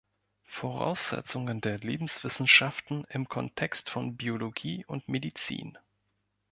Voraussetzungen 0.47 1.61
der 1.61 1.77
Lebenswissenschaften 1.77 3.03
im 3.07 3.29
Kontext 3.29 3.87
von 3.91 4.17
Biologie 4.17 4.83
und 4.87 5.07
Medizin. 5.07 5.77